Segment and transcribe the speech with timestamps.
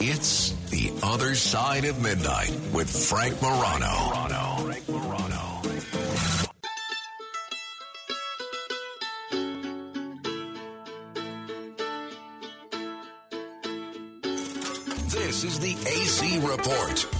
[0.00, 4.64] It's The Other Side of Midnight with Frank Morano.
[4.64, 5.60] Frank Morano.
[15.08, 17.19] This is the AC Report.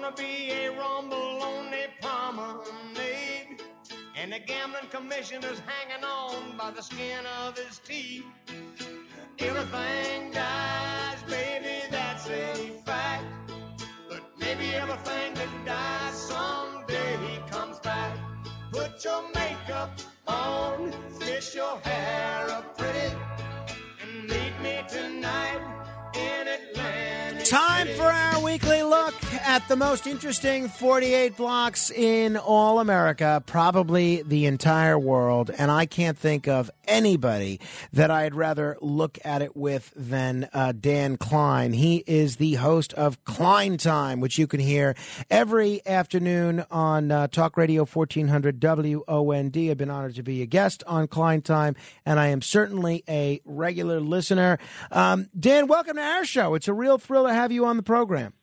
[0.00, 3.60] Gonna be a rumble on the promenade.
[4.16, 8.24] And the gambling commissioner's hanging on by the skin of his teeth.
[9.40, 13.24] Everything dies, baby, that's a fact.
[14.08, 18.16] But maybe everything that dies someday comes back.
[18.70, 23.16] Put your makeup on, fish your hair up pretty,
[24.00, 25.60] and meet me tonight
[26.14, 27.98] in Atlantic Time City.
[27.98, 29.17] for our weekly look
[29.48, 35.50] at the most interesting 48 blocks in all America, probably the entire world.
[35.56, 37.58] And I can't think of anybody
[37.94, 41.72] that I'd rather look at it with than uh, Dan Klein.
[41.72, 44.94] He is the host of Klein Time, which you can hear
[45.30, 49.70] every afternoon on uh, Talk Radio 1400 WOND.
[49.70, 53.40] I've been honored to be a guest on Klein Time, and I am certainly a
[53.46, 54.58] regular listener.
[54.92, 56.54] Um, Dan, welcome to our show.
[56.54, 58.34] It's a real thrill to have you on the program.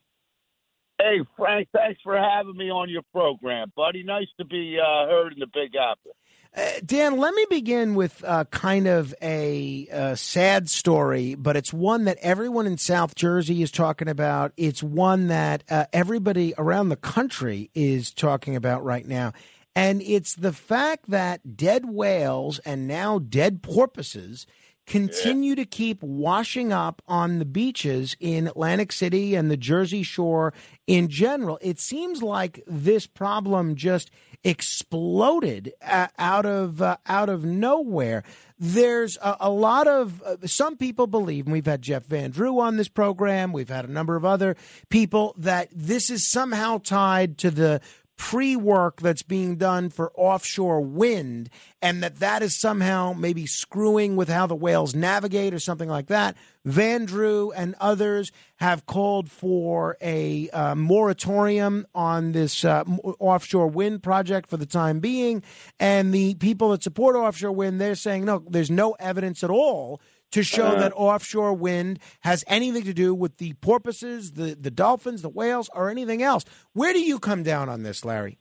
[0.97, 4.03] Hey, Frank, thanks for having me on your program, buddy.
[4.03, 6.15] Nice to be uh, heard in the Big Apple.
[6.55, 12.05] Uh, Dan, let me begin with uh, kind of a, sad story, but it's one
[12.05, 14.53] that everyone in South Jersey is talking about.
[14.55, 19.33] It's one that uh, everybody around the country is talking about right now.
[19.75, 24.47] And it's the fact that dead whales and now dead porpoises
[24.85, 30.53] continue to keep washing up on the beaches in Atlantic City and the Jersey Shore
[30.87, 31.57] in general.
[31.61, 34.11] It seems like this problem just
[34.43, 38.23] exploded uh, out of uh, out of nowhere.
[38.59, 42.59] There's a, a lot of uh, some people believe, and we've had Jeff Van Drew
[42.59, 43.51] on this program.
[43.51, 44.55] We've had a number of other
[44.89, 47.81] people that this is somehow tied to the
[48.17, 51.49] pre work that's being done for offshore wind,
[51.81, 56.07] and that that is somehow maybe screwing with how the whales navigate or something like
[56.07, 56.35] that.
[56.63, 62.83] Van Drew and others have called for a uh, moratorium on this uh,
[63.19, 65.43] offshore wind project for the time being.
[65.79, 70.01] And the people that support offshore wind, they're saying, no, there's no evidence at all
[70.31, 75.21] to show that offshore wind has anything to do with the porpoises, the, the dolphins,
[75.21, 76.43] the whales, or anything else.
[76.73, 78.39] Where do you come down on this, Larry?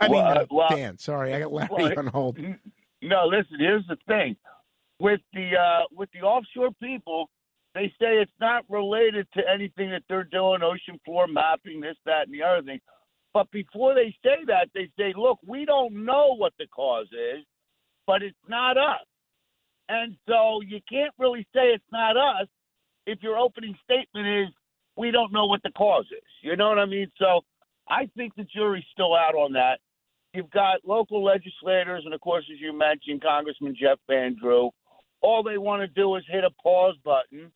[0.00, 0.98] I mean, Well, uh, well- Dan.
[0.98, 2.38] Sorry, I got Larry well, on hold.
[3.02, 3.58] No, listen.
[3.58, 4.36] Here's the thing:
[4.98, 7.30] with the uh, with the offshore people,
[7.74, 12.26] they say it's not related to anything that they're doing, ocean floor mapping, this, that,
[12.26, 12.80] and the other thing.
[13.34, 17.44] But before they say that, they say, "Look, we don't know what the cause is,
[18.06, 19.06] but it's not us."
[19.92, 22.48] And so you can't really say it's not us
[23.06, 24.48] if your opening statement is,
[24.96, 27.12] "We don't know what the cause is." You know what I mean?
[27.18, 27.44] So
[27.88, 29.80] I think the jury's still out on that.
[30.32, 34.70] You've got local legislators, and of course, as you mentioned, Congressman Jeff Van Drew.
[35.20, 37.52] All they want to do is hit a pause button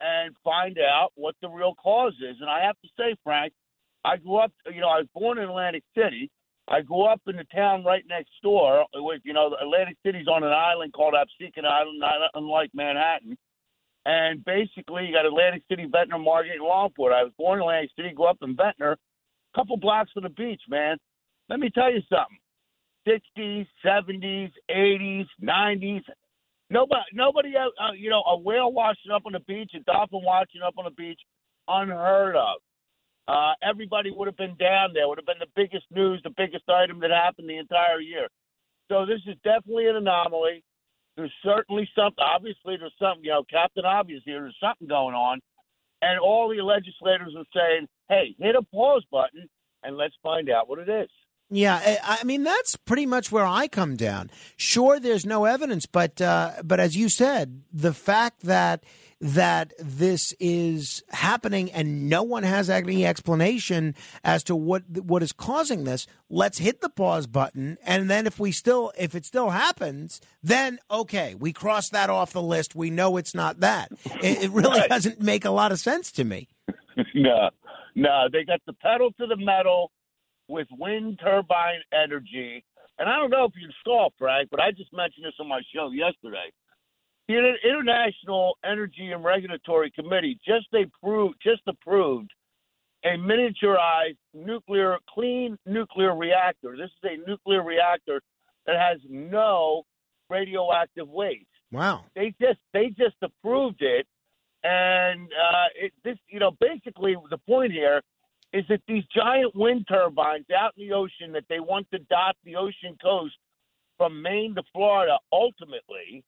[0.00, 2.36] and find out what the real cause is.
[2.40, 3.54] And I have to say, Frank,
[4.04, 6.30] I grew up, you know, I was born in Atlantic City.
[6.68, 8.84] I grew up in the town right next door.
[8.94, 13.36] With, you know, Atlantic City's on an island called Absecon Island, not unlike Manhattan.
[14.04, 17.12] And basically, you got Atlantic City, Ventnor, Margate, and Longport.
[17.12, 20.30] I was born in Atlantic City, grew up in Ventnor, a couple blocks from the
[20.30, 20.96] beach, man.
[21.48, 22.38] Let me tell you something.
[23.06, 26.02] 60s, 70s, 80s, 90s.
[26.70, 30.20] Nobody, nobody, uh, uh, you know, a whale washing up on the beach, a dolphin
[30.24, 31.20] washing up on the beach,
[31.68, 32.56] unheard of.
[33.28, 35.08] Uh, everybody would have been down there.
[35.08, 38.28] Would have been the biggest news, the biggest item that happened the entire year.
[38.90, 40.62] So this is definitely an anomaly.
[41.16, 42.22] There's certainly something.
[42.24, 43.24] Obviously, there's something.
[43.24, 44.40] You know, Captain Obvious here.
[44.40, 45.40] There's something going on,
[46.00, 49.48] and all the legislators are saying, "Hey, hit a pause button
[49.82, 51.10] and let's find out what it is."
[51.54, 54.30] Yeah, I mean that's pretty much where I come down.
[54.56, 58.82] Sure, there's no evidence, but uh, but as you said, the fact that
[59.20, 63.94] that this is happening and no one has any explanation
[64.24, 68.40] as to what what is causing this, let's hit the pause button, and then if
[68.40, 72.74] we still if it still happens, then okay, we cross that off the list.
[72.74, 73.92] We know it's not that.
[74.22, 74.88] It, it really Right.
[74.88, 76.48] doesn't make a lot of sense to me.
[77.14, 77.50] no,
[77.94, 79.92] no, they got the pedal to the metal
[80.48, 82.64] with wind turbine energy.
[82.98, 85.60] And I don't know if you saw, Frank, but I just mentioned this on my
[85.74, 86.52] show yesterday.
[87.28, 92.30] The International Energy and Regulatory Committee just approved just approved
[93.04, 96.76] a miniaturized nuclear clean nuclear reactor.
[96.76, 98.20] This is a nuclear reactor
[98.66, 99.84] that has no
[100.28, 102.04] radioactive waste Wow.
[102.14, 104.06] they just they just approved it,
[104.62, 108.02] and uh, it, this you know basically the point here
[108.52, 112.36] is that these giant wind turbines out in the ocean that they want to dot
[112.44, 113.34] the ocean coast
[113.96, 116.22] from Maine to Florida ultimately.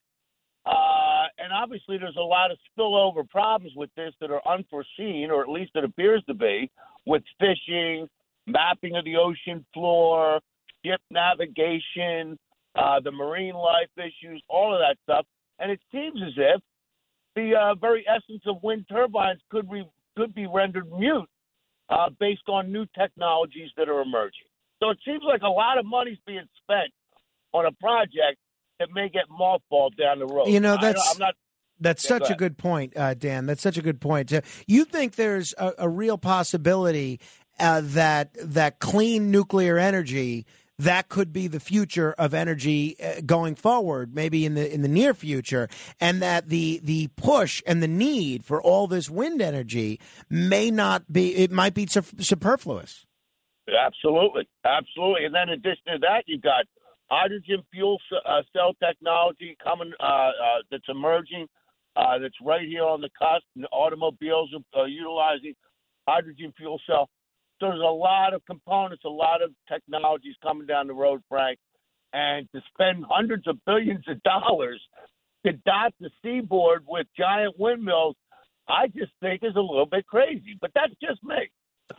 [0.65, 5.43] Uh, and obviously, there's a lot of spillover problems with this that are unforeseen, or
[5.43, 6.71] at least it appears to be,
[7.05, 8.09] with fishing,
[8.47, 10.39] mapping of the ocean floor,
[10.83, 12.39] ship navigation,
[12.75, 15.25] uh, the marine life issues, all of that stuff.
[15.59, 16.61] And it seems as if
[17.35, 21.29] the uh, very essence of wind turbines could re- could be rendered mute
[21.89, 24.47] uh, based on new technologies that are emerging.
[24.81, 26.91] So it seems like a lot of money's being spent
[27.53, 28.37] on a project
[28.79, 30.47] that may get mothballed down the road.
[30.47, 31.35] You know, that's- I'm not.
[31.77, 33.47] That's Yeah, go such a good point, uh, Dan.
[33.47, 34.31] That's such a good point.
[34.31, 37.19] Uh, you think there's a, a real possibility
[37.59, 40.45] uh, that that clean nuclear energy
[40.77, 44.87] that could be the future of energy uh, going forward, maybe in the in the
[44.87, 45.69] near future,
[45.99, 49.99] and that the the push and the need for all this wind energy
[50.29, 51.35] may not be.
[51.35, 53.05] It might be su- superfluous.
[53.67, 55.25] Absolutely, absolutely.
[55.25, 56.65] And then in addition to that, you've got
[57.09, 60.31] hydrogen fuel uh, cell technology coming uh, uh,
[60.69, 61.47] that's emerging.
[61.95, 63.45] Uh, that's right here on the cusp.
[63.55, 65.53] And automobiles are uh, utilizing
[66.07, 67.09] hydrogen fuel cell.
[67.59, 71.59] So there's a lot of components, a lot of technologies coming down the road, Frank.
[72.13, 74.81] And to spend hundreds of billions of dollars
[75.45, 78.15] to dot the seaboard with giant windmills,
[78.67, 80.57] I just think is a little bit crazy.
[80.59, 81.49] But that's just me.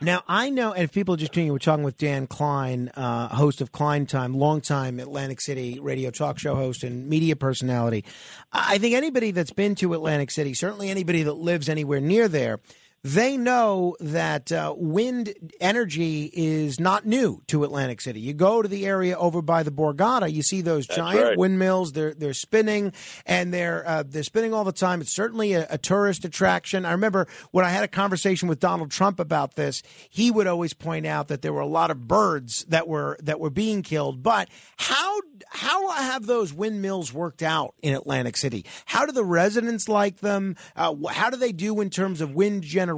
[0.01, 2.89] Now I know, and if people are just tuning, in, we're talking with Dan Klein,
[2.89, 8.03] uh, host of Klein Time, longtime Atlantic City radio talk show host and media personality.
[8.51, 12.59] I think anybody that's been to Atlantic City, certainly anybody that lives anywhere near there,
[13.07, 18.19] they know that uh, wind energy is not new to Atlantic City.
[18.19, 21.37] You go to the area over by the Borgata, you see those giant right.
[21.37, 21.93] windmills.
[21.93, 22.91] They're they're spinning,
[23.25, 24.99] and they're uh, they're spinning all the time.
[24.99, 26.83] It's certainly a, a tourist attraction.
[26.83, 29.83] I remember when I had a conversation with Donald Trump about this.
[30.09, 33.39] He would always point out that there were a lot of birds that were that
[33.39, 34.21] were being killed.
[34.21, 38.65] But how how have those windmills worked out in Atlantic City?
[38.85, 40.57] How do the residents like them?
[40.75, 42.96] Uh, how do they do in terms of wind generation?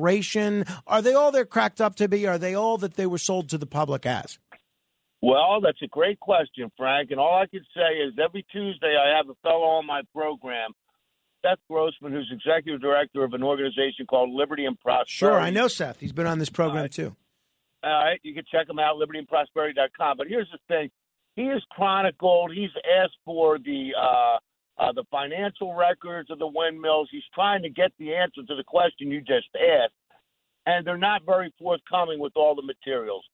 [0.88, 2.26] Are they all they're cracked up to be?
[2.28, 4.40] Are they all that they were sold to the public as?
[5.22, 7.12] Well, that's a great question, Frank.
[7.12, 10.72] And all I can say is every Tuesday I have a fellow on my program,
[11.42, 15.12] Seth Grossman, who's executive director of an organization called Liberty and Prosperity.
[15.12, 16.00] Sure, I know Seth.
[16.00, 17.16] He's been on this program too.
[17.84, 20.18] All right, you can check him out, libertyandprosperity.com.
[20.18, 20.90] But here's the thing:
[21.36, 22.52] he has chronicled.
[22.54, 24.38] He's asked for the uh,
[24.80, 27.10] uh, the financial records of the windmills.
[27.12, 29.94] He's trying to get the answer to the question you just asked,
[30.66, 33.26] and they're not very forthcoming with all the materials.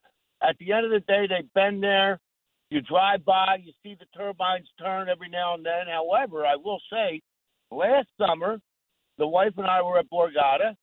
[0.41, 2.19] At the end of the day, they've been there.
[2.71, 5.87] You drive by, you see the turbines turn every now and then.
[5.87, 7.21] However, I will say,
[7.69, 8.59] last summer,
[9.19, 10.75] the wife and I were at Borgata,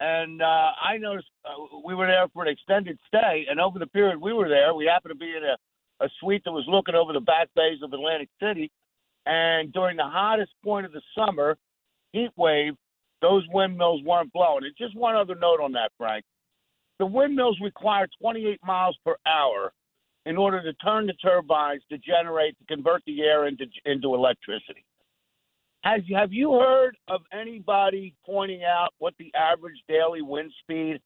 [0.00, 3.86] and uh, I noticed uh, we were there for an extended stay, and over the
[3.86, 6.94] period we were there, we happened to be in a, a suite that was looking
[6.94, 8.70] over the back bays of Atlantic City.
[9.26, 11.56] And during the hottest point of the summer,
[12.12, 12.74] heat wave,
[13.20, 14.64] those windmills weren't blowing.
[14.64, 16.24] And just one other note on that, Frank.
[16.98, 19.72] The windmills require 28 miles per hour
[20.24, 24.84] in order to turn the turbines to generate to convert the air into into electricity.
[25.82, 31.00] Has have you heard of anybody pointing out what the average daily wind speed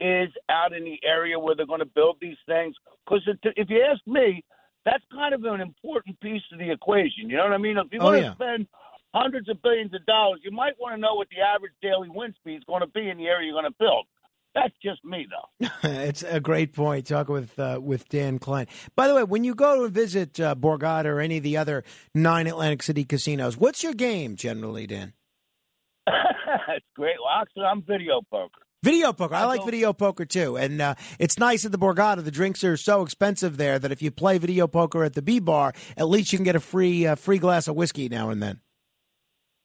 [0.00, 2.74] is out in the area where they're going to build these things?
[3.06, 4.42] Because if you ask me,
[4.84, 7.28] that's kind of an important piece of the equation.
[7.30, 7.78] You know what I mean?
[7.78, 8.34] If you Oh, want to yeah.
[8.34, 8.66] spend
[9.14, 12.34] hundreds of billions of dollars, you might want to know what the average daily wind
[12.40, 14.06] speed is going to be in the area you're going to build.
[14.54, 15.68] That's just me, though.
[15.82, 17.06] it's a great point.
[17.06, 18.66] Talking with uh, with Dan Klein.
[18.94, 21.82] By the way, when you go to visit uh, Borgata or any of the other
[22.14, 25.12] nine Atlantic City casinos, what's your game generally, Dan?
[26.06, 27.16] it's great.
[27.18, 28.60] Well, actually, I'm video poker.
[28.84, 29.34] Video poker.
[29.34, 32.22] I like video poker too, and uh, it's nice at the Borgata.
[32.22, 35.38] The drinks are so expensive there that if you play video poker at the B
[35.38, 38.42] bar, at least you can get a free uh, free glass of whiskey now and
[38.42, 38.60] then.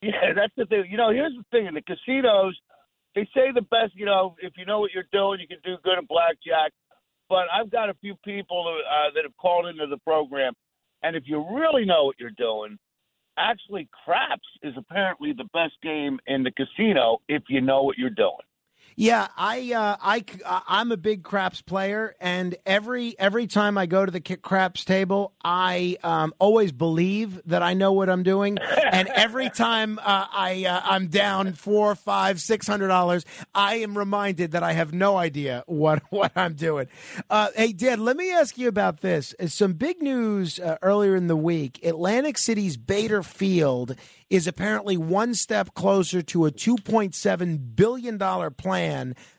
[0.01, 0.85] Yeah, that's the thing.
[0.89, 2.57] You know, here's the thing: in the casinos,
[3.13, 3.91] they say the best.
[3.93, 6.71] You know, if you know what you're doing, you can do good at blackjack.
[7.27, 10.53] But I've got a few people uh, that have called into the program,
[11.03, 12.79] and if you really know what you're doing,
[13.37, 18.09] actually, craps is apparently the best game in the casino if you know what you're
[18.09, 18.45] doing.
[19.01, 20.25] Yeah, I uh, I
[20.67, 25.31] I'm a big craps player, and every every time I go to the craps table,
[25.41, 28.57] I um, always believe that I know what I'm doing,
[28.91, 33.23] and every time uh, I uh, I'm down four, five, six hundred dollars,
[33.55, 36.87] I am reminded that I have no idea what what I'm doing.
[37.29, 39.33] Uh, hey, Dad, let me ask you about this.
[39.47, 43.95] Some big news uh, earlier in the week: Atlantic City's Bader Field
[44.29, 48.19] is apparently one step closer to a $2.7 billion
[48.51, 48.88] plan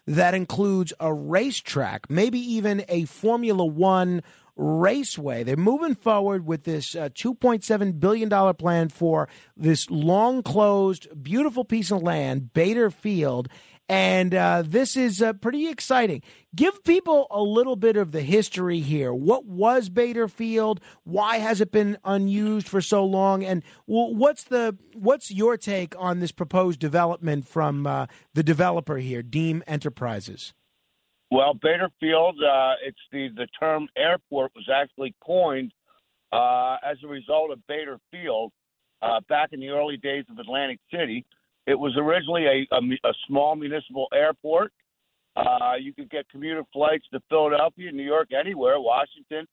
[0.07, 4.23] that includes a racetrack, maybe even a Formula One
[4.57, 5.43] raceway.
[5.43, 11.91] They're moving forward with this uh, $2.7 billion plan for this long closed, beautiful piece
[11.91, 13.49] of land, Bader Field.
[13.91, 16.23] And uh, this is uh, pretty exciting.
[16.55, 19.13] Give people a little bit of the history here.
[19.13, 20.81] What was Bader Field?
[21.03, 23.43] Why has it been unused for so long?
[23.43, 29.25] And what's the what's your take on this proposed development from uh, the developer here,
[29.25, 30.55] Deem Enterprises?
[31.33, 35.73] Well, Bader Field, uh, it's the the term airport was actually coined
[36.31, 38.53] uh, as a result of Bader Field
[39.03, 41.27] uh, back in the early days of Atlantic City
[41.71, 44.73] it was originally a, a, a small municipal airport.
[45.37, 49.47] Uh, you could get commuter flights to Philadelphia, New York, anywhere, Washington,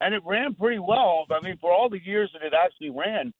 [0.00, 1.24] and it ran pretty well.
[1.30, 3.32] I mean, for all the years that it actually ran,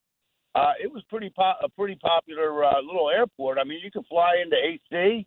[0.55, 3.59] uh, it was pretty po- a pretty popular uh, little airport.
[3.59, 5.27] I mean, you could fly into AC,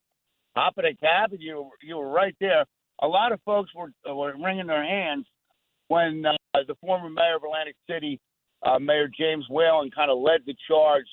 [0.55, 2.63] hop in a cab, and you you were right there.
[3.01, 5.25] A lot of folks were were wringing their hands
[5.89, 8.21] when uh, the former mayor of Atlantic City,
[8.63, 11.05] uh, Mayor James Whelan, kind of led the charge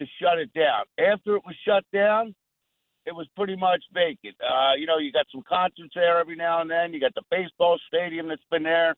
[0.00, 0.84] to shut it down.
[0.98, 2.34] After it was shut down,
[3.06, 4.36] it was pretty much vacant.
[4.42, 6.92] Uh, you know, you got some concerts there every now and then.
[6.92, 8.94] You got the baseball stadium that's been there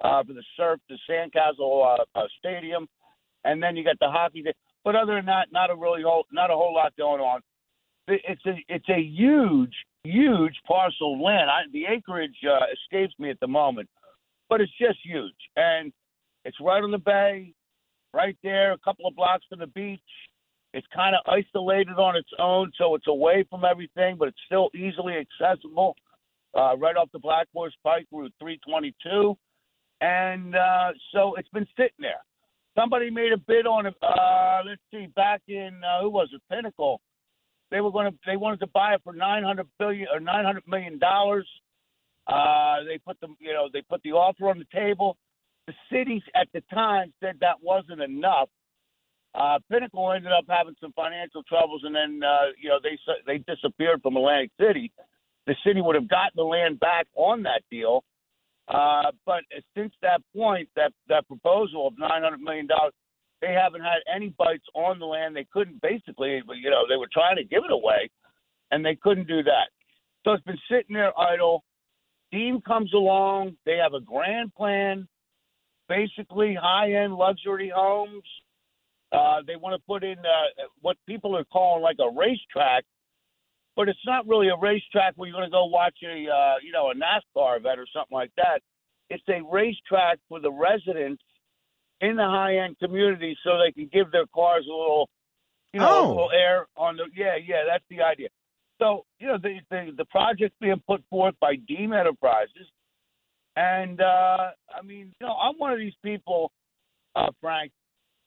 [0.00, 2.88] uh, for the surf, the Sandcastle uh, uh, Stadium,
[3.44, 4.44] and then you got the hockey.
[4.82, 7.40] But other than that, not a really whole, not a whole lot going on.
[8.08, 11.50] It's a it's a huge huge parcel of land.
[11.50, 13.88] I, the acreage uh, escapes me at the moment,
[14.48, 15.92] but it's just huge, and
[16.44, 17.52] it's right on the bay,
[18.14, 20.00] right there, a couple of blocks from the beach.
[20.72, 24.70] It's kind of isolated on its own, so it's away from everything, but it's still
[24.74, 25.96] easily accessible
[26.54, 29.36] uh, right off the Black Horse Pike Route 322.
[30.00, 32.22] And uh, so it's been sitting there.
[32.76, 33.94] Somebody made a bid on it.
[34.02, 36.40] Uh, let's see, back in uh, who was it?
[36.50, 37.00] Pinnacle.
[37.70, 38.18] They were going to.
[38.26, 41.46] They wanted to buy it for nine hundred billion or nine hundred million dollars.
[42.26, 45.16] Uh, they put the, you know, they put the offer on the table.
[45.66, 48.48] The cities at the time said that wasn't enough,
[49.34, 53.38] uh, Pinnacle ended up having some financial troubles, and then uh, you know they they
[53.38, 54.90] disappeared from Atlantic City.
[55.46, 58.04] The city would have gotten the land back on that deal,
[58.68, 59.42] uh, but
[59.76, 62.92] since that point, that that proposal of nine hundred million dollars,
[63.40, 65.36] they haven't had any bites on the land.
[65.36, 68.10] They couldn't basically, you know, they were trying to give it away,
[68.72, 69.68] and they couldn't do that.
[70.24, 71.62] So it's been sitting there idle.
[72.32, 73.56] Deem comes along.
[73.64, 75.08] They have a grand plan,
[75.88, 78.24] basically high-end luxury homes
[79.12, 82.84] uh, they want to put in uh, what people are calling like a racetrack,
[83.76, 86.72] but it's not really a racetrack where you're going to go watch a uh, you
[86.72, 88.60] know a NASCAR event or something like that.
[89.08, 91.22] It's a racetrack for the residents
[92.00, 95.08] in the high end community, so they can give their cars a little,
[95.72, 96.06] you know, oh.
[96.06, 97.04] a little air on the.
[97.14, 98.28] Yeah, yeah, that's the idea.
[98.80, 102.68] So you know the the, the project being put forth by Deem Enterprises,
[103.56, 106.52] and uh, I mean, you know, I'm one of these people,
[107.16, 107.72] uh, Frank,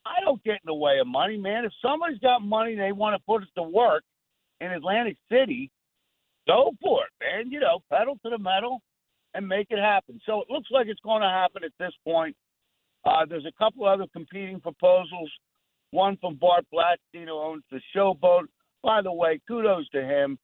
[0.06, 1.64] I don't get in the way of money, man.
[1.64, 4.04] If somebody's got money and they want to put it to work
[4.60, 5.70] in Atlantic City,
[6.46, 7.50] go for it, man.
[7.50, 8.80] You know, pedal to the metal
[9.34, 10.20] and make it happen.
[10.26, 12.36] So it looks like it's going to happen at this point.
[13.04, 15.30] Uh, there's a couple other competing proposals.
[15.90, 18.44] One from Bart Blatstein, who owns the Showboat.
[18.82, 20.38] By the way, kudos to him.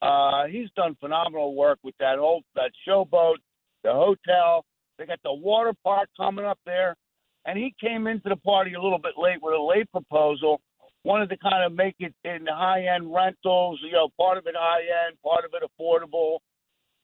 [0.00, 3.36] Uh, he's done phenomenal work with that old that Showboat,
[3.84, 4.64] the hotel.
[4.98, 6.96] They got the water park coming up there
[7.46, 10.60] and he came into the party a little bit late with a late proposal
[11.04, 13.80] wanted to kind of make it in high end rentals.
[13.82, 16.38] You know, part of it high end, part of it affordable.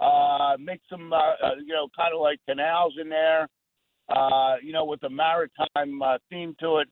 [0.01, 3.49] Uh, make some, uh, uh, you know, kind of like canals in there.
[4.09, 6.89] Uh, you know, with a maritime uh, theme to it,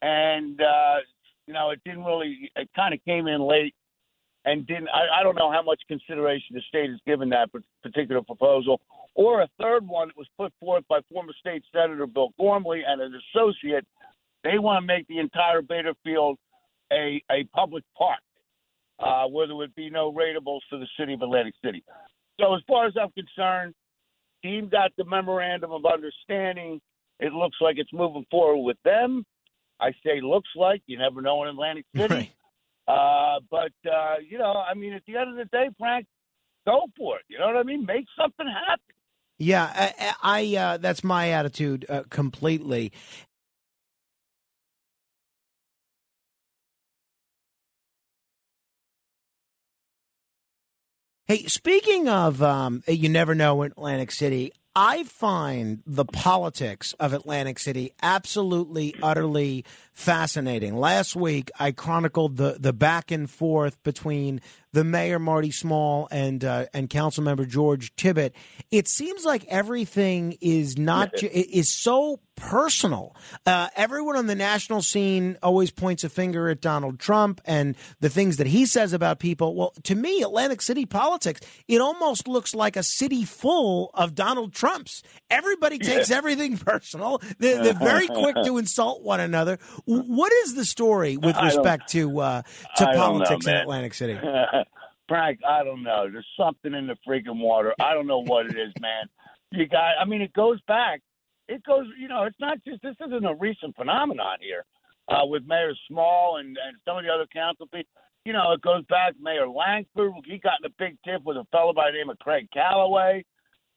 [0.00, 0.96] and uh,
[1.46, 2.50] you know, it didn't really.
[2.56, 3.74] It kind of came in late
[4.46, 4.88] and didn't.
[4.88, 7.50] I, I don't know how much consideration the state has given that
[7.82, 8.80] particular proposal.
[9.16, 13.00] Or a third one that was put forth by former state senator Bill Gormley and
[13.00, 13.86] an associate.
[14.44, 16.38] They want to make the entire Bader Field
[16.92, 18.20] a a public park
[18.98, 21.82] uh, where there would be no ratables for the city of Atlantic City.
[22.38, 23.74] So as far as I'm concerned,
[24.42, 26.78] Deem got the memorandum of understanding.
[27.18, 29.24] It looks like it's moving forward with them.
[29.80, 30.82] I say looks like.
[30.86, 32.14] You never know in Atlantic City.
[32.14, 32.32] Right.
[32.86, 36.06] Uh, but uh, you know, I mean, at the end of the day, Frank,
[36.66, 37.24] go for it.
[37.28, 37.86] You know what I mean?
[37.86, 38.95] Make something happen.
[39.38, 42.92] Yeah, I, I uh, that's my attitude uh, completely.
[51.26, 54.52] Hey, speaking of, um, you never know in Atlantic City.
[54.76, 59.64] I find the politics of Atlantic City absolutely, utterly
[59.96, 60.76] fascinating.
[60.76, 64.42] Last week, I chronicled the, the back and forth between
[64.76, 68.32] the mayor Marty Small and uh, and council member George Tibbitt.
[68.70, 73.16] It seems like everything is not is so personal.
[73.46, 78.10] Uh, everyone on the national scene always points a finger at Donald Trump and the
[78.10, 79.56] things that he says about people.
[79.56, 84.52] Well, to me, Atlantic City politics, it almost looks like a city full of Donald
[84.52, 85.02] Trumps.
[85.30, 86.18] Everybody takes yeah.
[86.18, 87.22] everything personal.
[87.38, 89.58] They're, they're, very quick to insult one another.
[89.86, 92.42] What is the story with respect to uh,
[92.76, 94.18] to politics know, in Atlantic City?
[95.08, 96.08] Frank, I don't know.
[96.10, 97.72] There's something in the freaking water.
[97.80, 99.04] I don't know what it is, man.
[99.52, 99.92] You got.
[100.00, 101.00] I mean, it goes back.
[101.48, 101.86] It goes.
[101.98, 102.82] You know, it's not just.
[102.82, 104.64] This isn't a recent phenomenon here
[105.08, 107.90] uh, with Mayor Small and and some of the other council people.
[108.24, 109.14] You know, it goes back.
[109.20, 110.12] Mayor Langford.
[110.26, 113.24] He got in a big tip with a fellow by the name of Craig Callaway.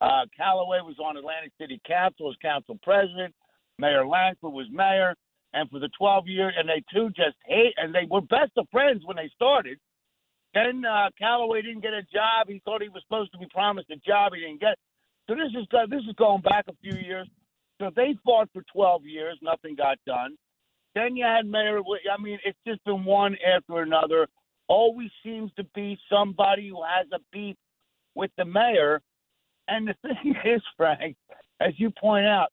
[0.02, 3.36] Uh, Callaway was on Atlantic City Council as council president.
[3.78, 5.14] Mayor Langford was mayor.
[5.54, 8.68] And for the 12 years, and they two just hate, and they were best of
[8.72, 9.80] friends when they started.
[10.54, 12.48] Then uh, Callaway didn't get a job.
[12.48, 14.34] He thought he was supposed to be promised a job.
[14.34, 14.78] He didn't get.
[15.28, 17.28] So this is this is going back a few years.
[17.80, 19.38] So they fought for 12 years.
[19.42, 20.36] Nothing got done.
[20.96, 21.80] Then you had Mayor.
[21.80, 24.28] I mean, it's just been one after another.
[24.68, 27.56] Always seems to be somebody who has a beef
[28.16, 29.02] with the mayor.
[29.68, 31.16] And the thing is, Frank,
[31.60, 32.50] as you point out,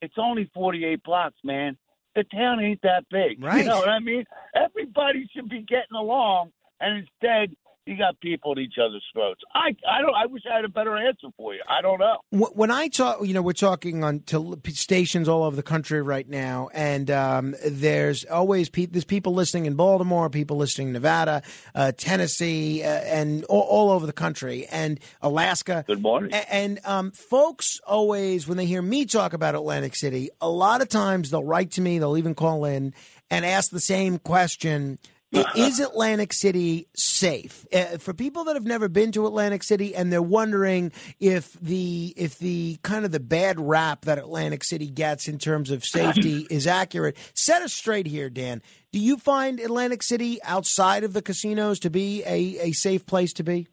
[0.00, 1.76] it's only 48 blocks, man.
[2.14, 3.42] The town ain't that big.
[3.42, 3.58] Right.
[3.58, 4.24] You know what I mean?
[4.54, 9.40] Everybody should be getting along and instead you got people at each other's throats.
[9.54, 10.14] I I don't.
[10.14, 11.60] I wish I had a better answer for you.
[11.68, 12.18] I don't know.
[12.30, 16.28] When I talk, you know, we're talking on to stations all over the country right
[16.28, 21.42] now, and um, there's always pe- there's people listening in Baltimore, people listening in Nevada,
[21.74, 25.84] uh, Tennessee, uh, and all, all, over the country, and Alaska.
[25.86, 26.32] Good morning.
[26.32, 30.82] And, and um, folks always, when they hear me talk about Atlantic City, a lot
[30.82, 32.94] of times they'll write to me, they'll even call in
[33.28, 34.98] and ask the same question
[35.32, 40.12] is Atlantic City safe uh, for people that have never been to Atlantic City and
[40.12, 45.28] they're wondering if the if the kind of the bad rap that Atlantic City gets
[45.28, 47.16] in terms of safety is accurate?
[47.34, 48.62] Set us straight here, Dan.
[48.92, 53.32] Do you find Atlantic City outside of the casinos to be a, a safe place
[53.34, 53.68] to be?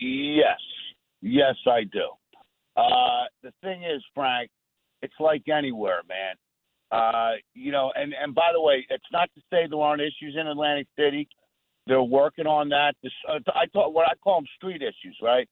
[0.00, 0.60] Yes,
[1.20, 2.08] yes, I do.
[2.76, 4.50] Uh, the thing is, Frank,
[5.02, 6.36] it's like anywhere, man
[6.90, 10.36] uh, you know, and and by the way, it's not to say there aren't issues
[10.38, 11.28] in Atlantic City.
[11.86, 12.94] They're working on that.
[13.02, 15.48] This, uh, I thought what I call them street issues, right?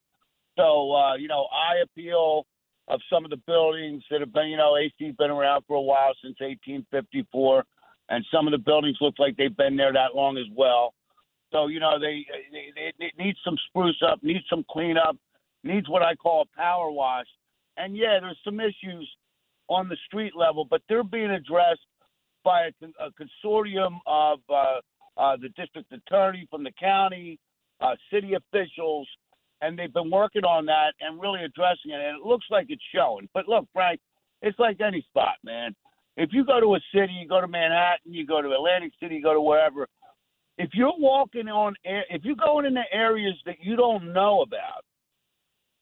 [0.57, 2.45] So uh, you know, I appeal
[2.87, 5.81] of some of the buildings that have been, you know, AC's been around for a
[5.81, 7.63] while since 1854,
[8.09, 10.93] and some of the buildings look like they've been there that long as well.
[11.51, 15.17] So you know, they they, they need some spruce up, need some cleanup,
[15.63, 17.27] needs what I call a power wash.
[17.77, 19.09] And yeah, there's some issues
[19.69, 21.85] on the street level, but they're being addressed
[22.43, 24.79] by a, a consortium of uh,
[25.17, 27.39] uh, the district attorney from the county,
[27.81, 29.07] uh, city officials,
[29.61, 31.99] and they've been working on that and really addressing it.
[31.99, 33.27] And it looks like it's showing.
[33.33, 33.99] But look, Frank,
[34.41, 35.75] it's like any spot, man.
[36.17, 39.15] If you go to a city, you go to Manhattan, you go to Atlantic City,
[39.15, 39.87] you go to wherever.
[40.57, 44.85] If you're walking on, if you're going into areas that you don't know about,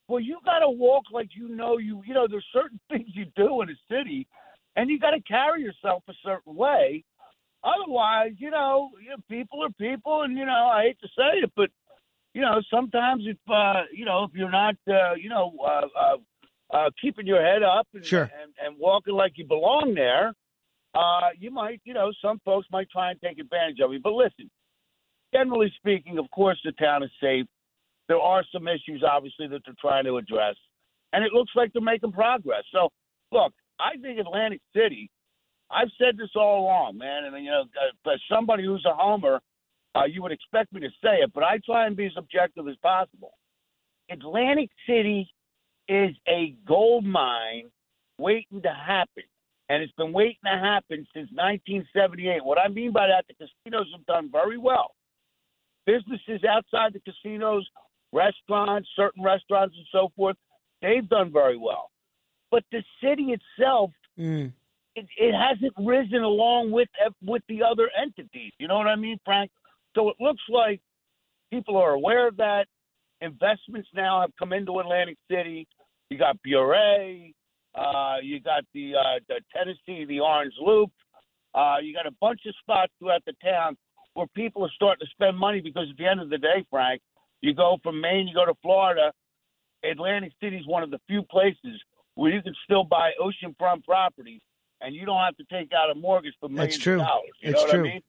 [0.08, 2.02] well, you got to walk like you know you.
[2.06, 4.28] You know, there's certain things you do in a city,
[4.76, 7.04] and you got to carry yourself a certain way.
[7.64, 11.40] Otherwise, you know, you know, people are people, and you know, I hate to say
[11.44, 11.70] it, but
[12.34, 16.76] you know, sometimes if uh, you know, if you're not, uh, you know, uh, uh,
[16.76, 18.24] uh, keeping your head up and, sure.
[18.24, 20.34] and and walking like you belong there,
[20.96, 24.00] uh, you might, you know, some folks might try and take advantage of you.
[24.04, 24.50] But listen,
[25.34, 27.46] generally speaking, of course, the town is safe.
[28.08, 30.56] There are some issues, obviously, that they're trying to address,
[31.14, 32.64] and it looks like they're making progress.
[32.72, 32.90] So,
[33.32, 35.10] look, I think Atlantic City.
[35.72, 37.64] I've said this all along, man, I and you know,
[38.12, 39.40] as somebody who's a homer,
[39.96, 42.68] uh, you would expect me to say it, but I try and be as objective
[42.68, 43.34] as possible.
[44.10, 45.30] Atlantic City
[45.88, 47.70] is a gold mine
[48.18, 49.24] waiting to happen,
[49.70, 52.44] and it's been waiting to happen since 1978.
[52.44, 54.92] What I mean by that, the casinos have done very well.
[55.86, 57.68] Businesses outside the casinos,
[58.14, 60.38] restaurants, certain restaurants, and so forth,
[60.82, 61.90] they've done very well.
[62.52, 64.54] But the city itself, Mm.
[64.96, 66.88] it, it hasn't risen along with
[67.24, 68.52] with the other entities.
[68.60, 69.50] You know what I mean, Frank?
[69.96, 70.80] So it looks like
[71.50, 72.68] people are aware of that.
[73.22, 75.68] Investments now have come into Atlantic City.
[76.12, 76.76] You got Bure,
[77.74, 80.92] uh, you got the uh, the Tennessee, the Orange Loop.
[81.56, 83.76] Uh, you got a bunch of spots throughout the town
[84.14, 87.02] where people are starting to spend money because at the end of the day, Frank,
[87.44, 89.12] you go from Maine, you go to Florida.
[89.84, 91.82] Atlantic City is one of the few places
[92.16, 94.42] where you can still buy oceanfront properties
[94.82, 96.96] and you don't have to take out a mortgage for millions That's true.
[97.02, 97.30] of dollars.
[97.42, 97.80] You It's know what true.
[97.82, 98.02] I mean?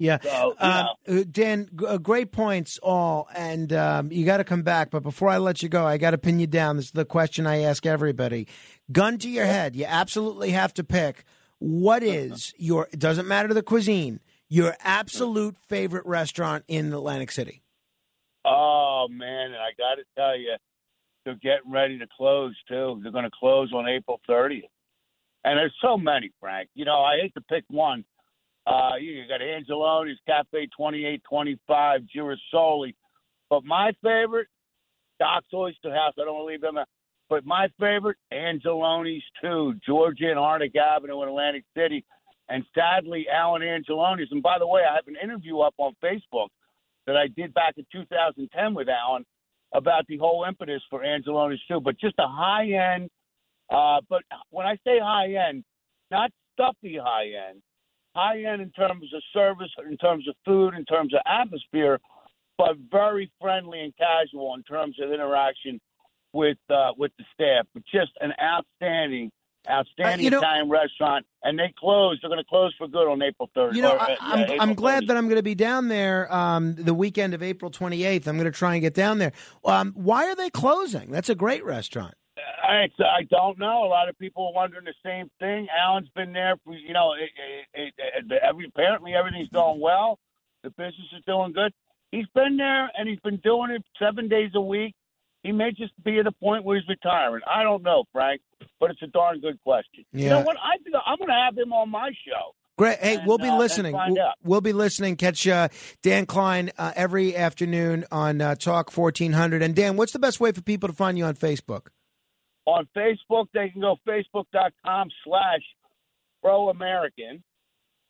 [0.00, 0.18] Yeah.
[0.22, 4.90] So, Um, uh, Dan, uh, great points all, and um, you got to come back.
[4.90, 6.76] But before I let you go, I got to pin you down.
[6.76, 8.46] This is the question I ask everybody.
[8.92, 11.24] Gun to your head, you absolutely have to pick.
[11.58, 12.88] What is your?
[12.92, 14.20] It doesn't matter the cuisine.
[14.48, 17.60] Your absolute favorite restaurant in Atlantic City.
[18.48, 20.54] Oh man, and I got to tell you,
[21.24, 22.98] they're getting ready to close too.
[23.02, 24.62] They're going to close on April 30th,
[25.44, 26.70] and there's so many, Frank.
[26.74, 28.04] You know, I hate to pick one.
[28.66, 32.94] Uh, you got Angeloni's Cafe 2825, Girasoli,
[33.50, 34.48] but my favorite,
[35.18, 36.14] Doc's Oyster House.
[36.18, 36.88] I don't want to leave them out.
[37.28, 42.04] But my favorite, Angeloni's too, Georgia and Arctic Avenue in Atlantic City.
[42.48, 44.28] And sadly, Alan Angeloni's.
[44.30, 46.48] And by the way, I have an interview up on Facebook
[47.08, 49.24] that I did back in 2010 with Alan
[49.74, 51.80] about the whole impetus for Angeloni's too.
[51.80, 53.08] But just a high end,
[53.70, 55.64] uh, but when I say high end,
[56.10, 57.62] not stuffy high end,
[58.14, 61.98] high end in terms of service, in terms of food, in terms of atmosphere,
[62.58, 65.80] but very friendly and casual in terms of interaction
[66.34, 67.66] with uh, with the staff.
[67.72, 69.30] But just an outstanding,
[69.70, 72.18] outstanding Uh, you know- Italian restaurant, and they close.
[72.20, 73.74] They're going to close for good on April 3rd.
[73.74, 75.06] You know, or, uh, I, yeah, I'm, glad 30th.
[75.08, 78.26] that I'm going to be down there um, the weekend of April 28th.
[78.26, 79.32] I'm going to try and get down there.
[79.64, 81.10] Um, why are they closing?
[81.10, 82.14] That's a great restaurant.
[82.62, 83.84] I, I don't know.
[83.84, 85.68] A lot of people are wondering the same thing.
[85.76, 87.14] Alan's been there for you know.
[87.14, 87.30] It,
[87.74, 90.18] it, it, every, apparently everything's going well.
[90.62, 91.72] The business is doing good.
[92.12, 94.94] He's been there and he's been doing it seven days a week.
[95.48, 97.40] He may just be at a point where he's retiring.
[97.46, 98.42] I don't know, Frank,
[98.78, 100.04] but it's a darn good question.
[100.12, 100.58] You know what?
[100.58, 102.54] I think I'm going to have him on my show.
[102.76, 102.98] Great.
[102.98, 103.94] Hey, And, we'll be uh, listening.
[103.94, 105.16] We'll, we'll be listening.
[105.16, 105.68] Catch uh,
[106.02, 109.62] Dan Klein uh, every afternoon on uh, Talk 1400.
[109.62, 111.86] And Dan, what's the best way for people to find you on Facebook?
[112.66, 115.62] On Facebook, they can go facebook.com slash
[116.42, 117.42] pro American.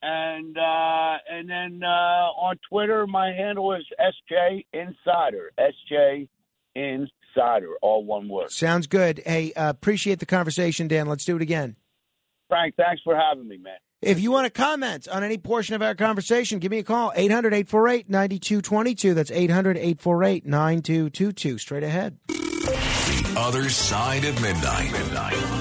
[0.02, 5.52] And uh, and then uh, on Twitter, my handle is SJ Insider.
[5.56, 6.26] SJ
[6.74, 7.10] Insider,
[7.82, 8.50] all one word.
[8.50, 9.22] Sounds good.
[9.24, 11.06] Hey, uh, appreciate the conversation, Dan.
[11.06, 11.76] Let's do it again.
[12.48, 13.76] Frank, thanks for having me, man.
[14.00, 17.12] If you want to comment on any portion of our conversation, give me a call
[17.16, 19.14] 800 848 9222.
[19.14, 21.58] That's 800 848 9222.
[21.58, 22.16] Straight ahead.
[22.28, 24.92] The other side of midnight.
[24.92, 25.57] midnight.